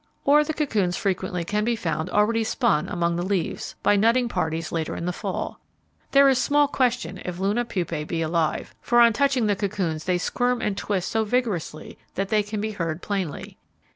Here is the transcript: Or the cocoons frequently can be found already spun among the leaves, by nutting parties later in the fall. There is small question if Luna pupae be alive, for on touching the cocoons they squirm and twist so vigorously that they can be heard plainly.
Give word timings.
Or 0.25 0.43
the 0.43 0.55
cocoons 0.55 0.97
frequently 0.97 1.43
can 1.43 1.63
be 1.63 1.75
found 1.75 2.09
already 2.09 2.43
spun 2.43 2.89
among 2.89 3.17
the 3.17 3.21
leaves, 3.23 3.75
by 3.83 3.95
nutting 3.95 4.29
parties 4.29 4.71
later 4.71 4.95
in 4.95 5.05
the 5.05 5.13
fall. 5.13 5.59
There 6.09 6.27
is 6.27 6.39
small 6.39 6.67
question 6.67 7.21
if 7.23 7.37
Luna 7.37 7.65
pupae 7.65 8.03
be 8.05 8.23
alive, 8.23 8.73
for 8.81 8.99
on 8.99 9.13
touching 9.13 9.45
the 9.45 9.55
cocoons 9.55 10.05
they 10.05 10.17
squirm 10.17 10.59
and 10.59 10.75
twist 10.75 11.11
so 11.11 11.23
vigorously 11.23 11.99
that 12.15 12.29
they 12.29 12.41
can 12.41 12.59
be 12.59 12.71
heard 12.71 13.03
plainly. 13.03 13.59